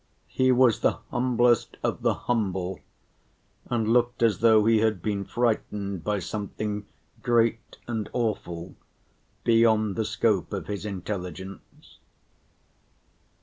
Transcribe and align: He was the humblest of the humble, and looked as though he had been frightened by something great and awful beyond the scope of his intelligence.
He 0.33 0.51
was 0.51 0.79
the 0.79 0.93
humblest 1.11 1.77
of 1.83 2.01
the 2.01 2.15
humble, 2.25 2.79
and 3.69 3.87
looked 3.87 4.23
as 4.23 4.39
though 4.39 4.65
he 4.65 4.79
had 4.79 4.99
been 5.03 5.25
frightened 5.25 6.03
by 6.03 6.17
something 6.17 6.87
great 7.21 7.77
and 7.87 8.09
awful 8.11 8.73
beyond 9.43 9.95
the 9.95 10.05
scope 10.05 10.53
of 10.53 10.65
his 10.65 10.87
intelligence. 10.87 11.99